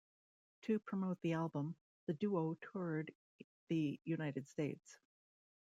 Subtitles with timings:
[0.63, 1.75] To promote the album,
[2.07, 3.13] the duo toured
[3.67, 4.97] the United States.